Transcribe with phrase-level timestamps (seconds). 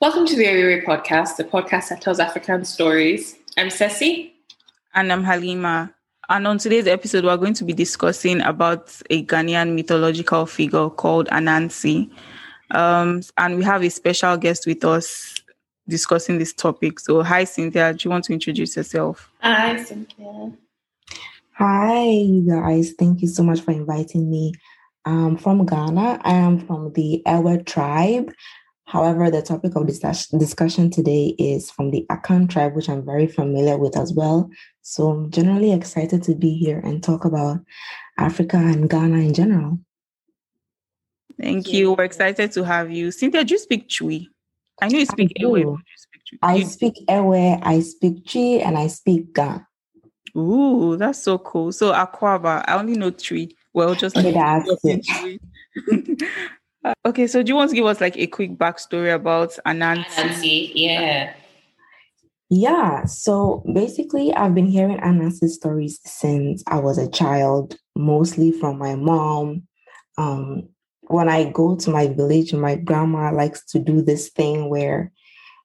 [0.00, 3.36] Welcome to the Orire podcast, the podcast that tells African stories.
[3.58, 4.32] I'm Ceci.
[4.94, 5.94] And I'm Halima.
[6.30, 11.28] And on today's episode, we're going to be discussing about a Ghanaian mythological figure called
[11.28, 12.10] Anansi.
[12.70, 15.34] Um, and we have a special guest with us
[15.86, 16.98] discussing this topic.
[16.98, 17.92] So, hi, Cynthia.
[17.92, 19.30] Do you want to introduce yourself?
[19.42, 20.52] Hi, Cynthia.
[21.58, 22.94] Hi, you guys.
[22.98, 24.54] Thank you so much for inviting me.
[25.04, 26.22] I'm from Ghana.
[26.24, 28.32] I am from the Ewe tribe.
[28.90, 30.00] However, the topic of this
[30.36, 34.50] discussion today is from the Akan tribe, which I'm very familiar with as well.
[34.82, 37.60] So I'm generally excited to be here and talk about
[38.18, 39.78] Africa and Ghana in general.
[41.40, 41.92] Thank you.
[41.92, 43.12] We're excited to have you.
[43.12, 44.26] Cynthia, do you speak Twi?
[44.82, 45.78] I know you speak Ewe.
[46.42, 49.60] I speak Ewe, I speak Twi, and I speak Ga.
[50.36, 51.70] Ooh, that's so cool.
[51.70, 53.50] So Akwaaba, I only know Twi.
[53.72, 54.34] Well, just like
[57.06, 60.04] Okay, so do you want to give us like a quick backstory about Anansi?
[60.06, 61.34] Anansi, yeah.
[62.48, 68.78] Yeah, so basically, I've been hearing Anansi stories since I was a child, mostly from
[68.78, 69.62] my mom.
[70.18, 70.68] Um,
[71.02, 75.12] when I go to my village, my grandma likes to do this thing where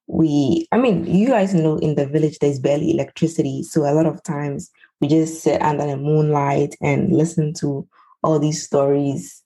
[0.07, 3.63] we, I mean, you guys know in the village there's barely electricity.
[3.63, 4.69] So a lot of times
[5.01, 7.87] we just sit under the moonlight and listen to
[8.23, 9.43] all these stories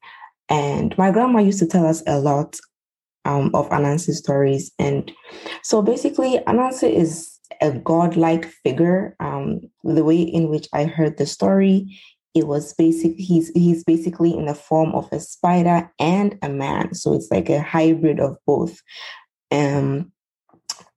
[0.50, 2.58] and my grandma used to tell us a lot
[3.26, 4.72] um, of Anansi stories.
[4.80, 5.12] And
[5.64, 9.16] so basically, Anansi is a godlike figure.
[9.20, 12.00] Um, the way in which I heard the story,
[12.34, 16.94] it was basically he's he's basically in the form of a spider and a man.
[16.94, 18.80] So it's like a hybrid of both.
[19.52, 20.12] Um,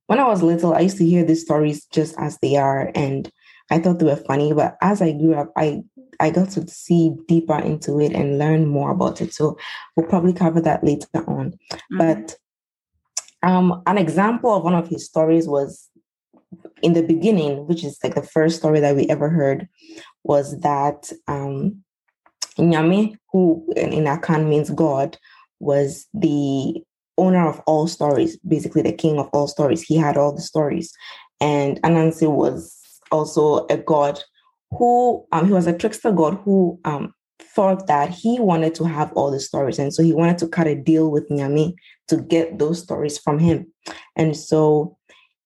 [0.07, 3.31] when I was little, I used to hear these stories just as they are, and
[3.71, 4.53] I thought they were funny.
[4.53, 5.83] But as I grew up, I
[6.23, 9.35] I got to see deeper into it and learn more about it.
[9.35, 9.59] So
[9.97, 11.59] we'll probably cover that later on.
[11.73, 11.99] Mm-hmm.
[11.99, 12.37] But
[13.43, 15.91] um, an example of one of his stories was
[16.81, 19.69] in the beginning, which is like the first story that we ever heard,
[20.23, 21.83] was that um,
[22.57, 25.19] Nyame, who in, in Akan means God,
[25.59, 26.83] was the
[27.19, 29.83] owner of all stories, basically the king of all stories.
[29.83, 30.93] He had all the stories.
[31.41, 32.79] And Anansi was
[33.11, 34.23] also a god
[34.79, 39.13] who um, he was a trickster god who um, thought that he wanted to have
[39.13, 39.79] all the stories.
[39.79, 41.75] And so he wanted to cut a deal with Nyame
[42.09, 43.73] to get those stories from him.
[44.17, 44.97] And so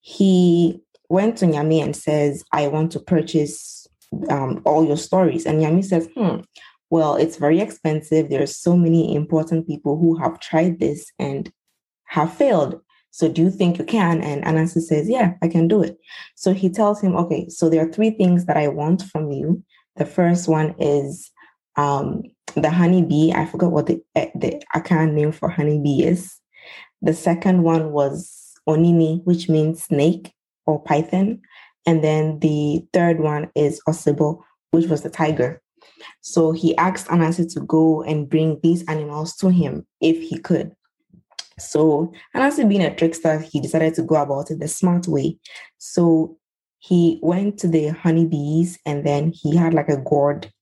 [0.01, 3.87] he went to Nyame and says, I want to purchase
[4.31, 5.47] um, all your stories.
[5.47, 6.41] And Nyame says, hmm,
[6.91, 8.29] well, it's very expensive.
[8.29, 11.51] There are so many important people who have tried this and
[12.05, 12.81] have failed.
[13.17, 14.21] So do you think you can?
[14.21, 15.97] And Anansi says, Yeah, I can do it.
[16.35, 19.65] So he tells him, Okay, so there are three things that I want from you.
[19.97, 21.31] The first one is
[21.77, 22.25] um,
[22.57, 23.33] the honeybee.
[23.33, 26.39] I forgot what the, eh, the Akan name for honeybee is.
[27.01, 30.35] The second one was Onini, which means snake
[30.67, 31.41] or python.
[31.87, 35.63] And then the third one is Osibo, which was the tiger.
[36.21, 40.76] So he asked Anansi to go and bring these animals to him if he could.
[41.59, 45.39] So, Anansi being a trickster, he decided to go about it the smart way.
[45.79, 46.37] So,
[46.79, 50.53] he went to the honeybees and then he had like a gourd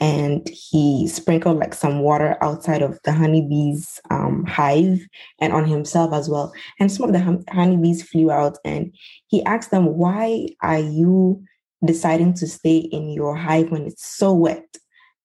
[0.00, 5.06] and he sprinkled like some water outside of the honeybees um, hive
[5.38, 6.52] and on himself as well.
[6.78, 8.94] And some of the honeybees flew out and
[9.26, 11.44] he asked them, Why are you
[11.84, 14.64] deciding to stay in your hive when it's so wet?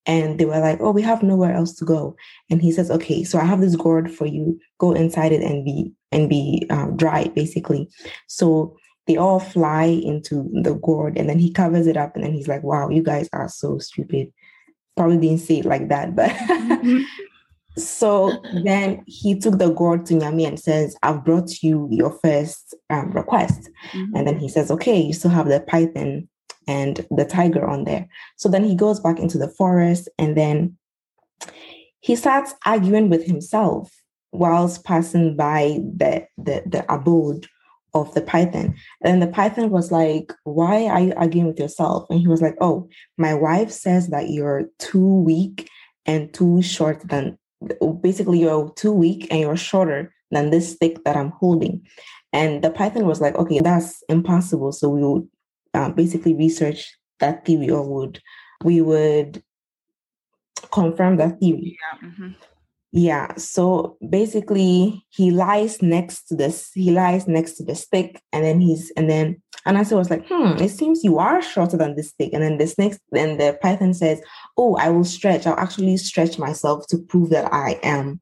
[0.05, 2.15] And they were like, "Oh, we have nowhere else to go."
[2.49, 4.59] And he says, "Okay, so I have this gourd for you.
[4.79, 7.89] Go inside it and be and be um, dry, basically."
[8.27, 8.77] So
[9.07, 12.47] they all fly into the gourd, and then he covers it up, and then he's
[12.47, 14.31] like, "Wow, you guys are so stupid."
[14.95, 16.29] Probably didn't say it like that, but.
[16.29, 17.01] Mm-hmm.
[17.77, 22.73] so then he took the gourd to Nyame and says, I've brought you your first
[22.89, 23.69] um, request.
[23.91, 24.15] Mm-hmm.
[24.15, 26.29] And then he says, Okay, you still have the python
[26.67, 28.07] and the tiger on there.
[28.37, 30.77] So then he goes back into the forest and then
[31.99, 33.91] he starts arguing with himself
[34.31, 37.47] whilst passing by the, the, the abode
[37.95, 38.75] of the python.
[39.03, 42.05] And the python was like, Why are you arguing with yourself?
[42.09, 45.69] And he was like, Oh, my wife says that you're too weak
[46.05, 47.39] and too short than
[48.01, 51.87] basically you're too weak and you're shorter than this stick that I'm holding.
[52.33, 54.73] And the python was like, Okay, that's impossible.
[54.73, 55.27] So we will
[55.75, 58.21] um, basically research that theory or would
[58.63, 59.43] we would
[60.71, 61.77] confirm that theory.
[61.79, 62.07] Yeah.
[62.07, 62.29] Mm-hmm.
[62.91, 63.35] Yeah.
[63.35, 68.59] So basically he lies next to this, he lies next to the stick, and then
[68.59, 72.31] he's and then Anansi was like, hmm, it seems you are shorter than this stick.
[72.33, 74.21] And then the snake, then the python says,
[74.57, 75.47] Oh, I will stretch.
[75.47, 78.21] I'll actually stretch myself to prove that I am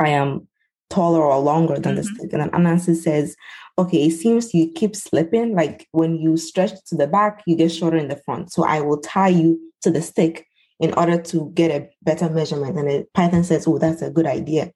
[0.00, 0.48] I am
[0.90, 1.96] taller or longer than mm-hmm.
[1.96, 2.32] the stick.
[2.32, 3.36] And then Anansi says,
[3.78, 5.54] okay, it seems you keep slipping.
[5.54, 8.52] Like when you stretch to the back, you get shorter in the front.
[8.52, 10.46] So I will tie you to the stick
[10.80, 12.78] in order to get a better measurement.
[12.78, 14.72] And the python says, oh, that's a good idea.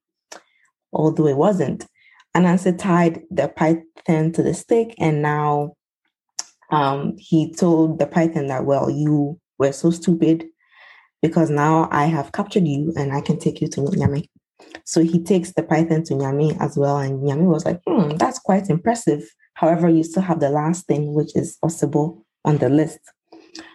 [0.92, 1.86] Although it wasn't.
[2.36, 5.74] Anansi tied the python to the stick and now
[6.70, 10.46] um, he told the python that, well, you were so stupid
[11.22, 14.28] because now I have captured you and I can take you to Nyame.
[14.84, 16.98] So he takes the python to Nyame as well.
[16.98, 19.28] And Nyame was like, hmm, that's quite impressive.
[19.54, 23.00] However, you still have the last thing, which is Osibo on the list.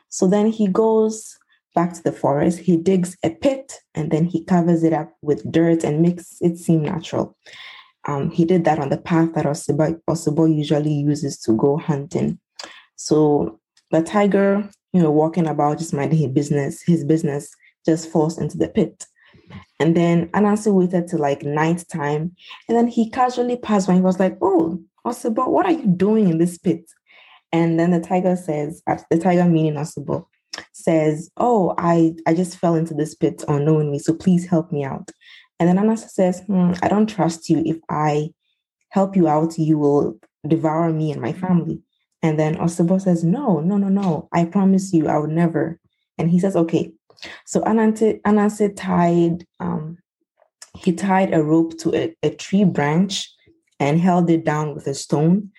[0.09, 1.37] So then he goes
[1.75, 2.59] back to the forest.
[2.59, 6.57] He digs a pit and then he covers it up with dirt and makes it
[6.57, 7.35] seem natural.
[8.05, 12.39] Um, he did that on the path that Osibo, Osibo usually uses to go hunting.
[12.95, 13.59] So
[13.91, 17.49] the tiger, you know, walking about, just minding his business, his business
[17.85, 19.05] just falls into the pit.
[19.79, 22.35] And then Anansi waited till like night time.
[22.67, 23.95] And then he casually passed by.
[23.95, 26.85] He was like, Oh, Osibo, what are you doing in this pit?
[27.51, 30.25] And then the tiger says, the tiger meaning Osibo,
[30.71, 33.99] says, Oh, I, I just fell into this pit unknowingly.
[33.99, 35.11] So please help me out.
[35.59, 37.61] And then Anansi says, hmm, I don't trust you.
[37.65, 38.29] If I
[38.89, 41.81] help you out, you will devour me and my family.
[42.21, 44.29] And then Osibo says, No, no, no, no.
[44.31, 45.79] I promise you, I would never.
[46.17, 46.93] And he says, Okay.
[47.45, 49.97] So Anansi, tied, um,
[50.77, 53.29] he tied a rope to a, a tree branch
[53.79, 55.51] and held it down with a stone,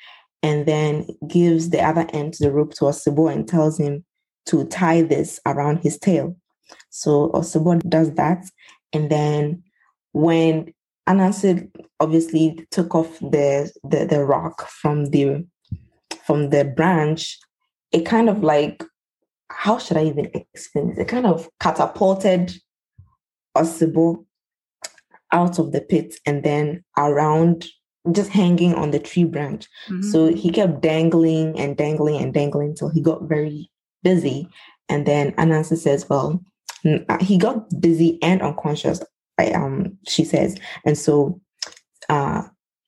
[0.43, 4.05] and then gives the other end to the rope to Osibo and tells him
[4.47, 6.37] to tie this around his tail.
[6.91, 8.45] So Osibo does that.
[8.93, 9.63] And then
[10.13, 10.73] when
[11.09, 15.47] Anansi obviously took off the, the, the rock from the
[16.25, 17.39] from the branch,
[17.93, 18.83] it kind of like,
[19.51, 20.99] how should I even explain this?
[20.99, 22.55] It kind of catapulted
[23.57, 24.25] Osibo
[25.33, 27.67] out of the pit and then around,
[28.13, 29.67] just hanging on the tree branch.
[29.89, 30.03] Mm-hmm.
[30.03, 33.71] So he kept dangling and dangling and dangling until he got very
[34.03, 34.49] busy.
[34.89, 36.45] And then Anansi says, well,
[36.85, 39.03] uh, he got dizzy and unconscious,
[39.39, 40.59] I, um, she says.
[40.85, 41.41] And so
[42.11, 42.43] uh,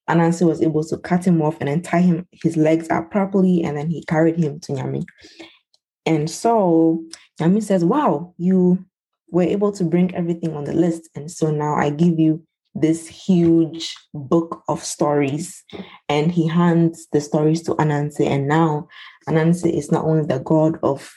[0.08, 3.64] Anansi was able to cut him off and then tie him his legs up properly,
[3.64, 5.04] and then he carried him to Nyame.
[6.06, 7.04] And so
[7.40, 8.84] Nyame says, Wow, you
[9.30, 11.10] were able to bring everything on the list.
[11.14, 12.42] And so now I give you
[12.74, 15.64] this huge book of stories.
[16.08, 18.26] And he hands the stories to Anansi.
[18.26, 18.88] And now
[19.28, 21.12] Anansi is not only the god of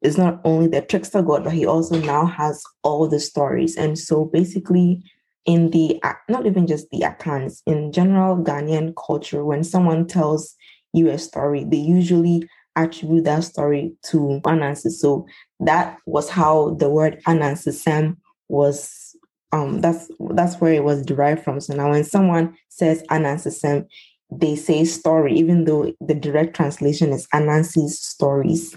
[0.00, 3.76] is not only the trickster god, but he also now has all the stories.
[3.76, 5.02] And so basically
[5.44, 10.54] in the not even just the Akans, in general Ghanaian culture, when someone tells
[10.92, 12.48] you a story, they usually
[12.78, 14.90] attribute that story to Anansi.
[14.90, 15.26] So
[15.60, 18.16] that was how the word Anansi Sam
[18.48, 19.16] was
[19.52, 21.60] um that's that's where it was derived from.
[21.60, 23.86] So now when someone says Anansi Sam,
[24.30, 28.76] they say story, even though the direct translation is Anansi's stories.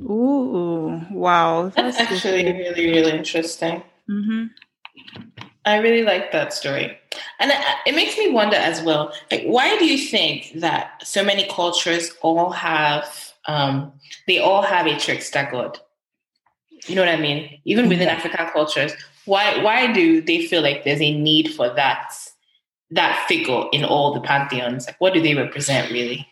[0.00, 1.70] Ooh, wow.
[1.74, 3.82] That's, that's actually really, really interesting.
[4.10, 4.44] Mm-hmm.
[5.66, 6.96] I really like that story.
[7.40, 7.52] And
[7.86, 12.12] it makes me wonder as well, like, why do you think that so many cultures
[12.22, 13.92] all have, um,
[14.26, 15.78] they all have a trickster god?
[16.86, 17.60] You know what I mean?
[17.64, 18.14] Even within yeah.
[18.14, 18.92] African cultures,
[19.24, 22.12] why why do they feel like there's a need for that
[22.90, 24.86] that figure in all the pantheons?
[24.86, 26.28] Like, what do they represent really?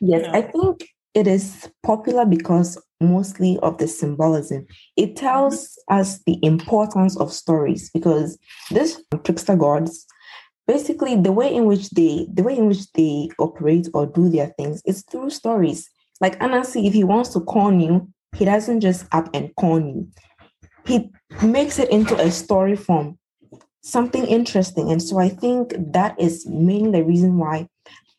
[0.00, 4.66] Yes, I think it is popular because mostly of the symbolism.
[4.96, 8.38] It tells us the importance of stories because
[8.70, 10.06] this trickster gods,
[10.66, 14.48] basically the way in which they the way in which they operate or do their
[14.58, 15.88] things is through stories.
[16.20, 20.08] Like Anansi, if he wants to con you, he doesn't just up and con you.
[20.86, 21.10] He
[21.42, 23.18] makes it into a story form,
[23.82, 24.90] something interesting.
[24.90, 27.68] And so I think that is mainly the reason why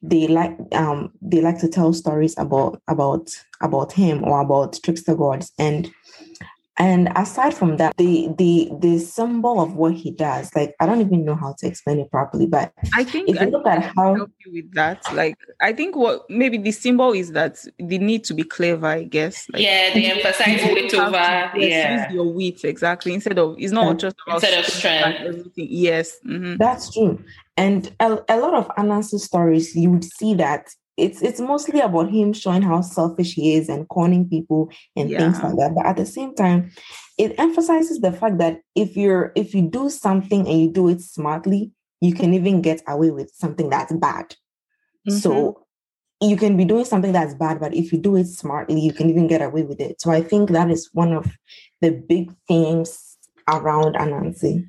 [0.03, 3.29] they like um they like to tell stories about about
[3.63, 5.51] about him or about trickster gods.
[5.57, 5.91] And
[6.77, 11.01] and aside from that the the the symbol of what he does like i don't
[11.01, 13.83] even know how to explain it properly but i think if you I look at
[13.95, 15.03] how help you with that.
[15.13, 19.03] Like i think what maybe the symbol is that the need to be clever i
[19.03, 19.47] guess.
[19.51, 22.03] Like, yeah they emphasize wit over yes, yeah.
[22.05, 23.13] use your wit exactly.
[23.13, 25.19] Instead of it's not just about instead of strength.
[25.21, 25.67] everything.
[25.69, 26.17] Yes.
[26.25, 26.57] Mm-hmm.
[26.57, 27.23] that's true.
[27.55, 32.11] And a, a lot of Anansi's stories, you would see that it's it's mostly about
[32.11, 35.19] him showing how selfish he is and conning people and yeah.
[35.19, 35.73] things like that.
[35.75, 36.71] But at the same time,
[37.17, 41.01] it emphasizes the fact that if you're if you do something and you do it
[41.01, 41.71] smartly,
[42.01, 44.35] you can even get away with something that's bad.
[45.07, 45.17] Mm-hmm.
[45.17, 45.65] So
[46.21, 49.09] you can be doing something that's bad, but if you do it smartly, you can
[49.09, 49.99] even get away with it.
[49.99, 51.35] So I think that is one of
[51.81, 54.65] the big themes around Anansi.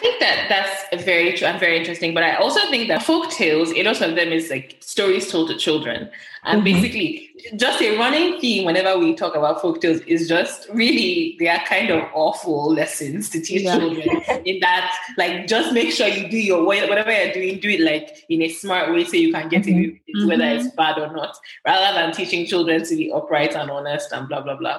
[0.00, 2.14] Think that that's very true and very interesting.
[2.14, 5.48] But I also think that folk tales, a lot of them is like stories told
[5.48, 6.10] to children.
[6.44, 6.80] And mm-hmm.
[6.80, 11.48] basically, just a running theme whenever we talk about folk tales is just really they
[11.48, 13.78] are kind of awful lessons to teach yeah.
[13.78, 14.08] children.
[14.44, 18.24] in that, like, just make sure you do your whatever you're doing, do it like
[18.28, 19.78] in a smart way so you can get mm-hmm.
[19.78, 20.76] away with it, whether it's mm-hmm.
[20.76, 21.36] bad or not,
[21.66, 24.78] rather than teaching children to be upright and honest and blah blah blah.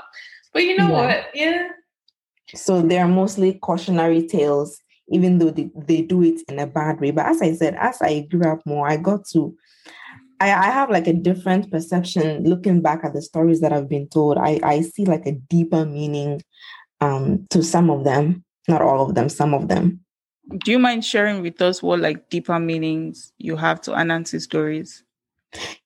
[0.53, 1.07] But you know yeah.
[1.07, 1.25] what?
[1.35, 1.67] Yeah.
[2.55, 6.99] So they are mostly cautionary tales even though they, they do it in a bad
[6.99, 7.11] way.
[7.11, 9.55] But as I said, as I grew up more, I got to
[10.39, 14.07] I, I have like a different perception looking back at the stories that I've been
[14.07, 14.37] told.
[14.37, 16.41] I, I see like a deeper meaning
[17.01, 20.01] um to some of them, not all of them, some of them.
[20.63, 25.03] Do you mind sharing with us what like deeper meanings you have to Anansi stories?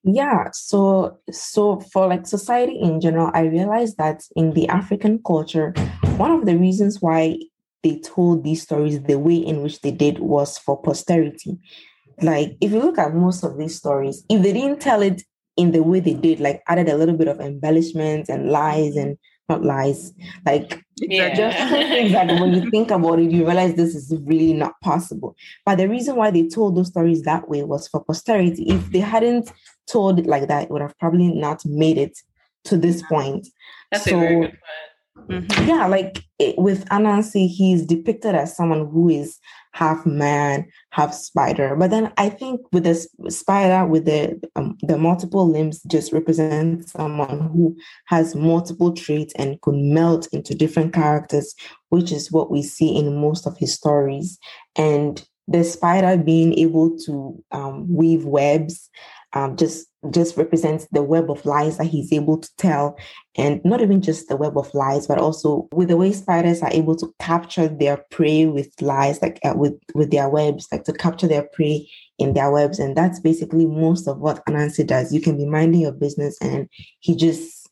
[0.04, 5.74] Yeah, so so for like society in general, I realized that in the African culture,
[6.18, 7.40] one of the reasons why
[7.84, 11.60] they told these stories the way in which they did was for posterity.
[12.22, 15.22] Like, if you look at most of these stories, if they didn't tell it
[15.58, 19.18] in the way they did, like added a little bit of embellishments and lies and
[19.50, 20.14] not lies,
[20.46, 21.34] like yeah.
[21.34, 25.36] just things that when you think about it, you realize this is really not possible.
[25.66, 28.64] But the reason why they told those stories that way was for posterity.
[28.70, 29.52] If they hadn't
[29.88, 32.18] told it like that, it would have probably not made it
[32.66, 33.48] to this point.
[33.92, 34.60] That's so, a very good point
[35.18, 35.68] Mm-hmm.
[35.68, 39.40] Yeah, like it, with Anansi, he's depicted as someone who is
[39.74, 41.76] half man, half spider.
[41.76, 42.96] But then I think with the
[43.30, 49.62] spider, with the um, the multiple limbs, just represents someone who has multiple traits and
[49.62, 51.54] could melt into different characters,
[51.90, 54.38] which is what we see in most of his stories.
[54.76, 58.90] And the spider being able to um, weave webs
[59.34, 62.98] um, just just represents the web of lies that he's able to tell.
[63.36, 66.72] And not even just the web of lies but also with the way spiders are
[66.72, 70.94] able to capture their prey with lies like uh, with with their webs like to
[70.94, 72.80] capture their prey in their webs.
[72.80, 75.14] And that's basically most of what anansi does.
[75.14, 77.70] You can be minding your business and he just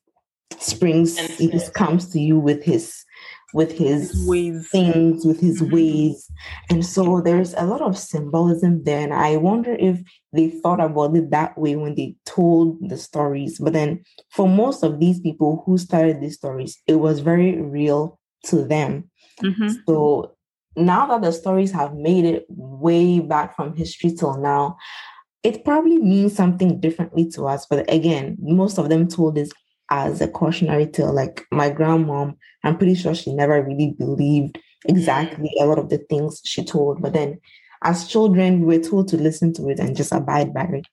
[0.59, 3.03] springs he just comes to you with his
[3.53, 4.69] with his, his ways.
[4.69, 5.73] things, with his mm-hmm.
[5.73, 6.31] ways.
[6.69, 8.99] And so there's a lot of symbolism there.
[8.99, 10.01] And I wonder if
[10.33, 13.59] they thought about it that way when they told the stories.
[13.59, 18.19] But then for most of these people who started these stories, it was very real
[18.45, 19.09] to them.
[19.43, 19.69] Mm-hmm.
[19.87, 20.35] So
[20.75, 24.77] now that the stories have made it way back from history till now,
[25.43, 27.65] it probably means something differently to us.
[27.65, 29.51] But again, most of them told this
[29.91, 31.13] as a cautionary tale.
[31.13, 34.57] Like my grandmom, I'm pretty sure she never really believed
[34.87, 37.01] exactly a lot of the things she told.
[37.01, 37.39] But then
[37.83, 40.87] as children, we were told to listen to it and just abide by it.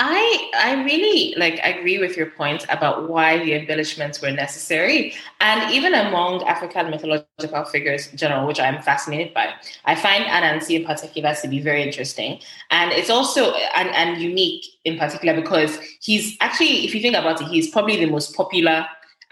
[0.00, 5.72] I I really like agree with your point about why the embellishments were necessary, and
[5.72, 9.52] even among African mythological figures in general, which I'm fascinated by.
[9.84, 12.40] I find Anansi in particular to be very interesting,
[12.70, 17.40] and it's also and, and unique in particular because he's actually, if you think about
[17.40, 18.86] it, he's probably the most popular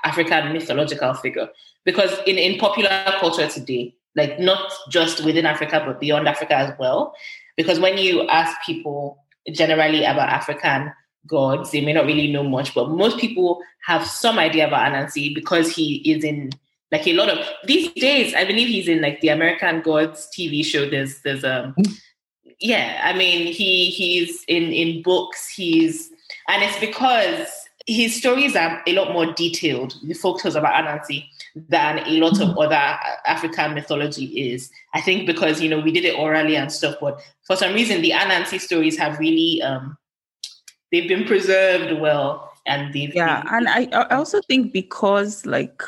[0.05, 1.49] African mythological figure.
[1.85, 6.73] Because in in popular culture today, like not just within Africa but beyond Africa as
[6.79, 7.15] well,
[7.57, 9.25] because when you ask people
[9.55, 10.93] generally about African
[11.27, 11.71] gods.
[11.71, 15.75] They may not really know much, but most people have some idea about Anansi because
[15.75, 16.51] he is in
[16.93, 18.35] like a lot of these days.
[18.35, 20.89] I believe he's in like the American Gods TV show.
[20.89, 21.75] There's there's a
[22.59, 23.01] yeah.
[23.05, 25.49] I mean he he's in in books.
[25.49, 26.11] He's
[26.49, 27.49] and it's because
[27.87, 29.95] his stories are a lot more detailed.
[30.03, 34.71] The folk tales about Anansi than a lot of other African mythology is.
[34.95, 38.03] I think because you know we did it orally and stuff, but for some reason
[38.03, 39.97] the Anansi stories have really um,
[40.93, 45.83] they've been preserved well and they've yeah, been, and I I also think because like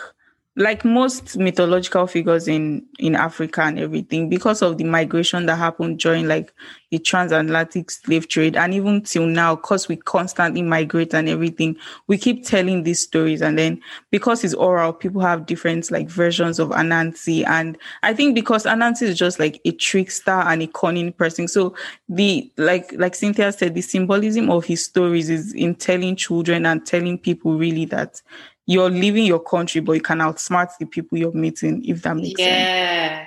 [0.55, 5.99] like most mythological figures in in Africa and everything, because of the migration that happened
[5.99, 6.53] during like
[6.91, 11.75] the transatlantic slave trade, and even till now, because we constantly migrate and everything,
[12.07, 13.81] we keep telling these stories, and then
[14.11, 19.03] because it's oral, people have different like versions of Anansi, and I think because Anansi
[19.05, 21.75] is just like a trickster and a cunning person, so
[22.11, 26.85] the like like Cynthia said, the symbolism of his stories is in telling children and
[26.85, 28.21] telling people really that
[28.67, 32.41] you're leaving your country, but you can outsmart the people you're meeting, if that makes
[32.41, 32.47] yeah.
[32.47, 32.59] sense.
[32.69, 33.27] Yeah.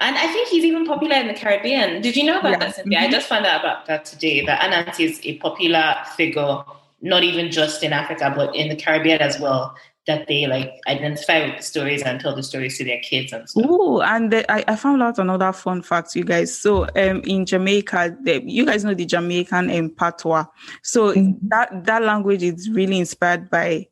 [0.00, 2.02] And I think he's even popular in the Caribbean.
[2.02, 2.58] Did you know about yeah.
[2.58, 2.98] that, Cynthia?
[2.98, 3.06] Mm-hmm.
[3.06, 6.64] I just found out about that today, that Anansi is a popular figure,
[7.00, 9.74] not even just in Africa, but in the Caribbean as well,
[10.06, 13.48] that they like identify with the stories and tell the stories to their kids and
[13.48, 13.64] stuff.
[13.66, 16.58] Oh, and the, I, I found out another fun fact, you guys.
[16.58, 20.44] So um, in Jamaica, the, you guys know the Jamaican um, patois.
[20.82, 21.48] So mm-hmm.
[21.48, 23.86] that, that language is really inspired by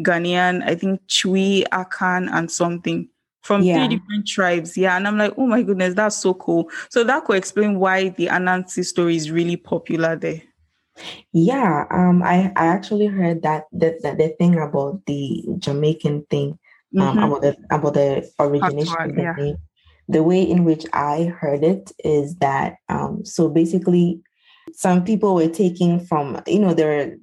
[0.00, 3.08] Ghanaian, I think Twi, Akan, and something.
[3.44, 3.76] from yeah.
[3.86, 4.74] three different tribes.
[4.76, 4.96] Yeah.
[4.96, 6.70] And I'm like, oh my goodness, that's so cool.
[6.88, 10.42] So that could explain why the Anansi story is really popular there.
[11.32, 16.58] Yeah, um, I, I actually heard that the, the, the thing about the Jamaican thing,
[16.98, 17.18] um, mm-hmm.
[17.18, 19.34] about the about the origination of the yeah.
[19.36, 19.56] name.
[20.08, 24.20] The way in which I heard it is that um, so basically,
[24.72, 27.16] some people were taking from you know there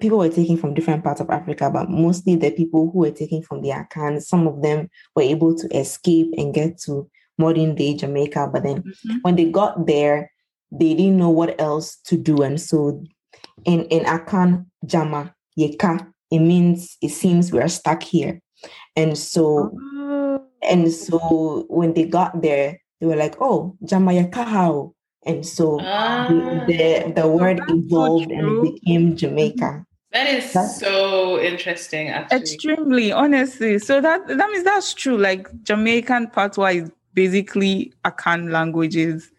[0.00, 3.42] people were taking from different parts of Africa, but mostly the people who were taking
[3.42, 7.94] from the Akan, some of them were able to escape and get to modern day
[7.94, 8.50] Jamaica.
[8.52, 9.16] But then mm-hmm.
[9.22, 10.30] when they got there,
[10.72, 12.42] they didn't know what else to do.
[12.42, 13.04] And so
[13.64, 18.40] in, in Akan Jama, Yeka, it means it seems we're stuck here.
[18.96, 20.46] And so oh.
[20.62, 24.94] and so when they got there, they were like, oh, Jama Yeka how?
[25.26, 29.86] And so ah, the, the word evolved so and it became Jamaica.
[30.12, 32.38] That is that's, so interesting, actually.
[32.38, 33.78] Extremely, honestly.
[33.80, 35.18] So that that means that's true.
[35.18, 39.30] Like Jamaican patois is basically Akan languages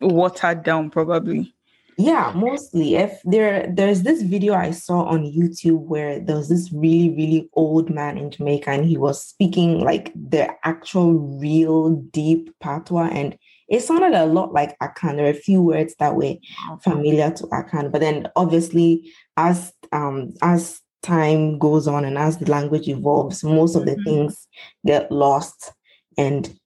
[0.00, 1.52] watered down, probably.
[1.98, 2.94] Yeah, mostly.
[2.94, 7.48] If there there's this video I saw on YouTube where there was this really, really
[7.54, 13.38] old man in Jamaica and he was speaking like the actual real deep patois and
[13.68, 15.16] it sounded a lot like Akan.
[15.16, 16.34] There are a few words that were
[16.82, 22.50] familiar to Akan, but then obviously as um as time goes on and as the
[22.50, 24.04] language evolves, most of the mm-hmm.
[24.04, 24.48] things
[24.84, 25.72] get lost
[26.18, 26.58] and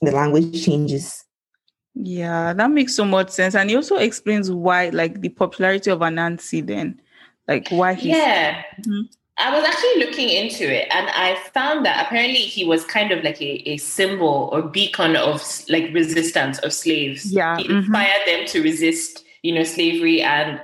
[0.00, 1.24] the language changes.
[1.94, 3.54] Yeah, that makes so much sense.
[3.54, 7.00] And he also explains why, like the popularity of Anansi then,
[7.48, 8.62] like why he Yeah.
[8.80, 9.02] Mm-hmm.
[9.40, 13.24] I was actually looking into it and I found that apparently he was kind of
[13.24, 17.32] like a, a symbol or beacon of like resistance of slaves.
[17.32, 17.56] Yeah.
[17.56, 17.78] He mm-hmm.
[17.78, 18.38] inspired mm-hmm.
[18.40, 20.60] them to resist, you know, slavery and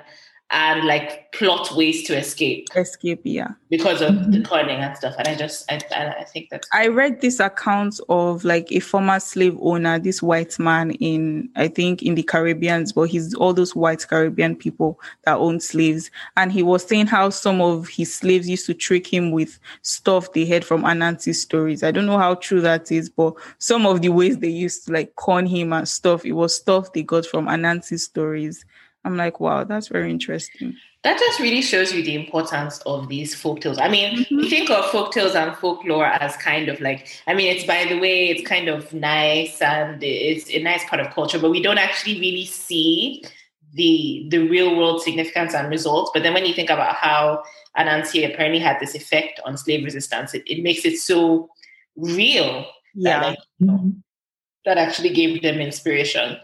[0.51, 2.69] and like plot ways to escape.
[2.77, 3.49] Escape, yeah.
[3.69, 4.31] Because of mm-hmm.
[4.31, 5.15] the cunning and stuff.
[5.19, 6.65] And I just, I, I think that.
[6.73, 11.67] I read this account of like a former slave owner, this white man in, I
[11.67, 16.13] think, in the Caribbeans, but he's all those white Caribbean people that own slaves.
[16.37, 20.33] And he was saying how some of his slaves used to trick him with stuff
[20.33, 21.83] they heard from Anansi stories.
[21.83, 24.93] I don't know how true that is, but some of the ways they used to
[24.93, 28.65] like con him and stuff, it was stuff they got from Anansi stories.
[29.07, 30.77] I'm like, wow, that's very interesting.
[31.05, 33.79] That just really shows you the importance of these folk tales.
[33.79, 34.37] I mean, mm-hmm.
[34.37, 37.85] we think of folk tales and folklore as kind of like, I mean, it's by
[37.85, 41.63] the way, it's kind of nice and it's a nice part of culture, but we
[41.63, 43.23] don't actually really see
[43.75, 46.11] the the real world significance and results.
[46.13, 47.45] But then when you think about how
[47.79, 51.49] Anansi apparently had this effect on slave resistance, it, it makes it so
[51.95, 52.67] real.
[52.95, 53.21] Yeah.
[53.21, 53.91] That, like, mm-hmm.
[54.65, 56.39] that actually gave them inspiration.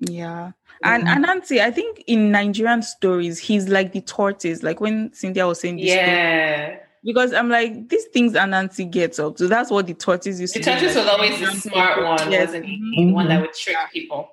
[0.00, 0.52] Yeah.
[0.82, 1.24] And mm-hmm.
[1.24, 5.76] Anansi, I think in Nigerian stories, he's like the tortoise, like when Cynthia was saying
[5.76, 5.86] this.
[5.86, 6.66] Yeah.
[6.66, 9.38] Story, because I'm like, these things Anansi gets up.
[9.38, 12.02] So that's what the tortoise used the to The tortoise like, was always the smart
[12.02, 12.48] one, yes.
[12.48, 12.76] wasn't he?
[12.76, 13.06] Mm-hmm.
[13.08, 14.30] The one that would trick people.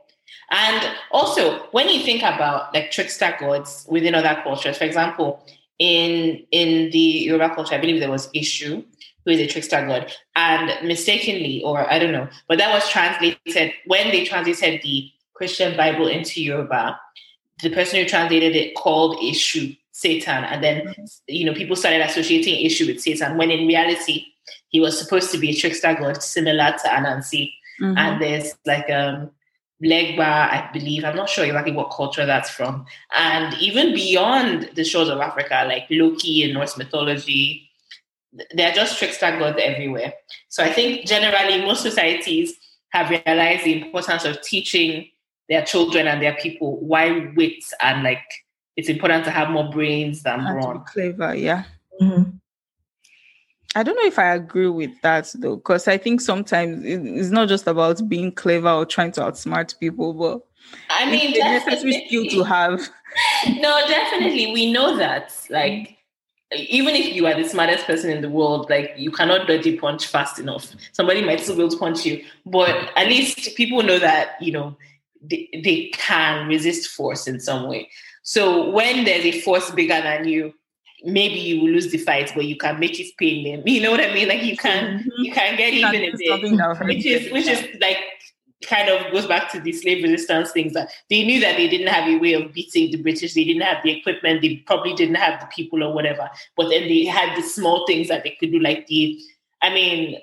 [0.52, 5.46] And also, when you think about like trickster gods within other cultures, for example,
[5.80, 8.84] in in the Yoruba culture, I believe there was Eshu,
[9.26, 13.74] who is a trickster god, and mistakenly, or I don't know, but that was translated
[13.86, 17.00] when they translated the Christian Bible into Yoruba,
[17.62, 20.94] the person who translated it called Eshu Satan, and then
[21.28, 24.26] you know people started associating Eshu with Satan when in reality
[24.70, 27.52] he was supposed to be a trickster god similar to Anansi.
[27.82, 27.98] Mm-hmm.
[27.98, 29.32] And there's like um
[29.84, 31.04] Legba, I believe.
[31.04, 32.86] I'm not sure exactly what culture that's from.
[33.14, 37.70] And even beyond the shores of Africa, like Loki in Norse mythology,
[38.54, 40.14] they're just trickster gods everywhere.
[40.50, 42.54] So I think generally most societies
[42.90, 45.10] have realized the importance of teaching
[45.54, 48.24] their children and their people why wit and like
[48.76, 50.84] it's important to have more brains than brawn.
[50.86, 51.66] Clever, yeah.
[52.02, 52.38] Mm-hmm.
[53.76, 57.50] I don't know if I agree with that though, because I think sometimes it's not
[57.50, 60.42] just about being clever or trying to outsmart people, but
[60.90, 62.80] I mean, it's a necessary skill to have.
[63.58, 65.36] no, definitely, we know that.
[65.50, 65.98] Like,
[66.56, 69.76] even if you are the smartest person in the world, like you cannot dodge a
[69.78, 70.72] punch fast enough.
[70.94, 74.52] Somebody might still be able to punch you, but at least people know that you
[74.52, 74.78] know
[75.24, 77.90] they, they can resist force in some way.
[78.24, 80.54] So when there's a force bigger than you,
[81.04, 83.64] maybe you will lose the fight, but you can make it pain them.
[83.68, 84.28] You know what I mean?
[84.28, 85.10] Like you can mm-hmm.
[85.24, 87.98] you can get even a bit, which is which is like
[88.66, 91.88] kind of goes back to the slave resistance things that they knew that they didn't
[91.88, 93.34] have a way of beating the British.
[93.34, 94.42] They didn't have the equipment.
[94.42, 96.30] They probably didn't have the people or whatever.
[96.56, 99.20] But then they had the small things that they could do, like the,
[99.62, 100.18] I mean,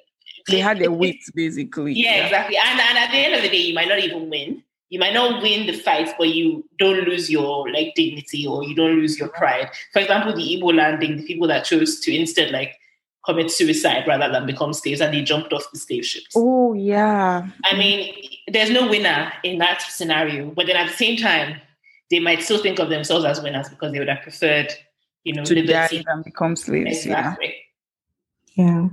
[0.48, 1.92] they had their wit basically.
[1.92, 2.56] Yeah, yeah, exactly.
[2.56, 5.14] And and at the end of the day, you might not even win you might
[5.14, 9.18] not win the fight, but you don't lose your like dignity or you don't lose
[9.18, 9.38] your mm-hmm.
[9.38, 9.70] pride.
[9.92, 12.76] For example, the Igbo landing, the people that chose to instead like
[13.24, 16.32] commit suicide rather than become slaves and they jumped off the slave ships.
[16.34, 17.48] Oh, yeah.
[17.64, 18.14] I mean,
[18.48, 20.50] there's no winner in that scenario.
[20.50, 21.60] But then at the same time,
[22.10, 24.72] they might still think of themselves as winners because they would have preferred,
[25.22, 26.02] you know, to liberty.
[26.02, 27.04] die and become slaves.
[27.04, 27.54] Exactly.
[28.54, 28.64] Yeah.
[28.64, 28.88] yeah.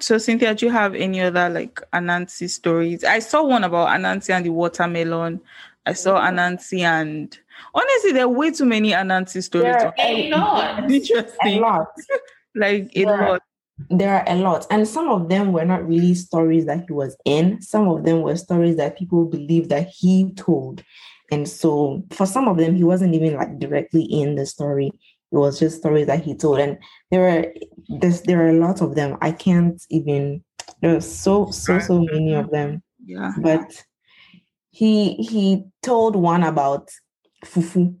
[0.00, 3.04] So Cynthia, do you have any other like Anansi stories?
[3.04, 5.40] I saw one about Anansi and the watermelon.
[5.86, 6.20] I saw.
[6.20, 7.38] Anansi and
[7.74, 9.74] honestly, there are way too many Anansi stories.
[9.74, 10.78] There are a lot.
[10.90, 11.58] Interesting.
[11.58, 11.88] A lot.
[12.54, 13.42] like a there lot.
[13.90, 14.66] There are a lot.
[14.70, 17.60] And some of them were not really stories that he was in.
[17.60, 20.82] Some of them were stories that people believe that he told.
[21.30, 24.92] And so for some of them, he wasn't even like directly in the story.
[25.34, 26.60] It was just stories that he told.
[26.60, 26.78] And
[27.10, 27.44] there are
[28.00, 29.18] there's there are a lot of them.
[29.20, 30.44] I can't even
[30.80, 32.82] there are so so so many of them.
[33.04, 33.32] Yeah.
[33.38, 33.84] But
[34.70, 36.90] he he told one about
[37.44, 37.96] fufu.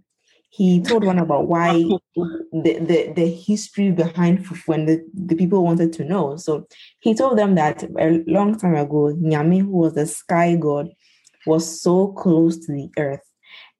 [0.50, 1.72] He told one about why
[2.14, 6.36] the, the, the history behind fufu and the, the people wanted to know.
[6.36, 6.68] So
[7.00, 10.90] he told them that a long time ago, Nyame, who was the sky god,
[11.46, 13.28] was so close to the earth.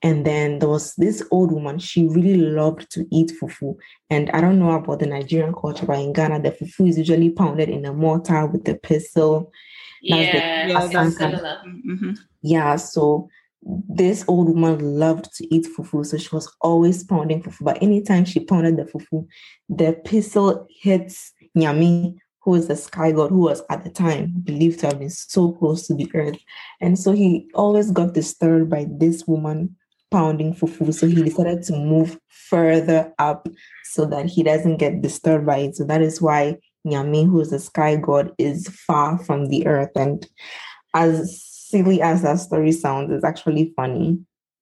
[0.05, 3.75] And then there was this old woman, she really loved to eat fufu.
[4.11, 7.31] And I don't know about the Nigerian culture, but in Ghana, the fufu is usually
[7.31, 9.51] pounded in a mortar with the pestle.
[10.03, 10.79] Yeah, yeah.
[10.79, 12.13] Mm-hmm.
[12.43, 13.31] Yeah, so
[13.63, 17.65] this old woman loved to eat fufu, so she was always pounding fufu.
[17.65, 19.27] But anytime she pounded the fufu,
[19.71, 24.81] the pestle hits Nyame who is the sky god who was at the time believed
[24.81, 26.37] to have been so close to the earth.
[26.79, 29.77] And so he always got disturbed by this woman
[30.15, 30.95] pounding fufu.
[30.95, 33.49] So he decided to move further up
[33.83, 35.75] so that he doesn't get disturbed by it.
[35.75, 39.91] So that is why Nyame, who is the sky god, is far from the earth.
[39.97, 40.25] And
[40.95, 44.21] as silly as that story sounds, it's actually funny.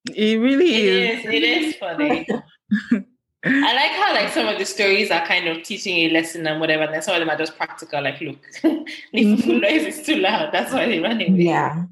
[0.09, 1.19] It really is.
[1.19, 1.25] is.
[1.25, 2.27] It is funny.
[3.45, 6.59] I like how like some of the stories are kind of teaching a lesson and
[6.59, 8.01] whatever, and then some of them are just practical.
[8.01, 9.59] Like, look, the mm-hmm.
[9.59, 10.51] noise is too loud.
[10.51, 11.35] That's why they're running.
[11.35, 11.83] Yeah.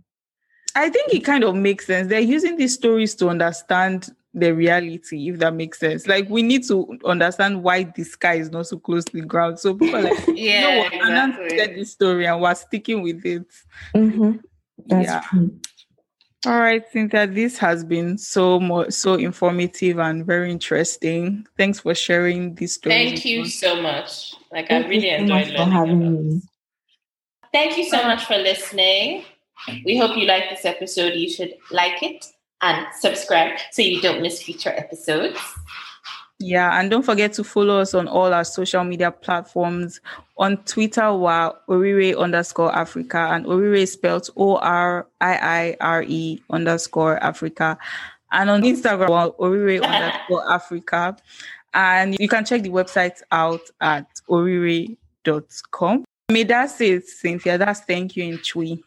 [0.75, 2.07] I think it kind of makes sense.
[2.07, 6.07] They're using these stories to understand the reality, if that makes sense.
[6.07, 9.59] Like we need to understand why the sky is not so close to the ground.
[9.59, 10.93] So people are like, yeah, you know what?
[10.93, 11.57] Exactly.
[11.57, 13.47] Said this story and we're sticking with it.
[13.95, 14.37] Mm-hmm.
[14.87, 15.21] That's yeah.
[15.29, 15.59] True.
[16.47, 21.45] All right, Cynthia, this has been so more so informative and very interesting.
[21.55, 22.95] Thanks for sharing this story.
[22.95, 24.33] Thank you so much.
[24.51, 26.47] Like Thank I really enjoyed so learning about this.
[27.53, 29.25] Thank you so much for listening.
[29.85, 31.13] We hope you like this episode.
[31.13, 32.25] You should like it
[32.61, 35.39] and subscribe so you don't miss future episodes.
[36.39, 40.01] Yeah, and don't forget to follow us on all our social media platforms.
[40.37, 46.03] On Twitter, we're Orire underscore Africa, and Orire is spelled O R I I R
[46.07, 47.77] E underscore Africa.
[48.31, 51.15] And on Instagram, Orire underscore Africa.
[51.75, 56.05] And you can check the website out at orire.com.
[56.31, 57.57] Medaase, Cynthia.
[57.57, 58.79] That's thank you in Twi.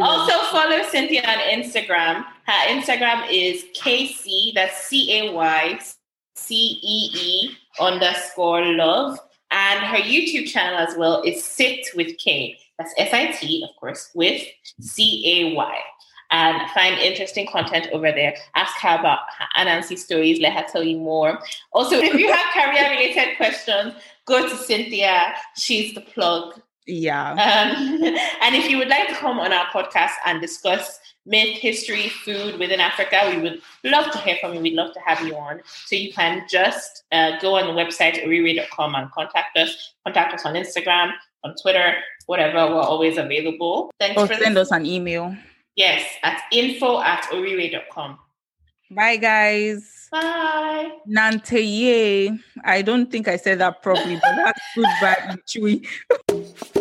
[0.00, 2.24] Also follow Cynthia on Instagram.
[2.46, 5.78] Her Instagram is Caycee, that's C A Y
[6.34, 9.18] C E E underscore love.
[9.50, 12.58] And her YouTube channel as well is Sit with Cay.
[12.78, 14.42] That's S I T, of course, with
[14.80, 15.78] C A Y.
[16.30, 18.34] And find interesting content over there.
[18.54, 19.20] Ask her about
[19.56, 20.38] Anansi stories.
[20.40, 21.38] Let her tell you more.
[21.72, 23.94] Also, if you have career related questions,
[24.26, 25.32] go to Cynthia.
[25.56, 26.60] She's the plug.
[26.88, 27.32] Yeah.
[27.32, 28.02] Um,
[28.40, 32.58] and if you would like to come on our podcast and discuss myth, history, food
[32.58, 34.60] within Africa, we would love to hear from you.
[34.60, 35.60] We'd love to have you on.
[35.84, 39.94] So you can just uh, go on the website, orire.com, and contact us.
[40.06, 41.12] Contact us on Instagram,
[41.44, 41.92] on Twitter,
[42.24, 42.74] whatever.
[42.74, 43.90] We're always available.
[44.00, 45.36] Thanks or send us an email.
[45.76, 48.18] Yes, at info at orire.com.
[48.90, 50.08] Bye, guys.
[50.10, 50.90] Bye.
[51.06, 52.38] Nanteye.
[52.64, 55.82] I don't think I said that properly, but that's goodbye, Twi.